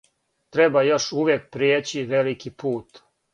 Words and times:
Треба 0.55 0.81
још 0.87 1.05
увијек 1.23 1.45
пријећи 1.57 2.03
велики 2.15 2.55
пут. 2.65 3.05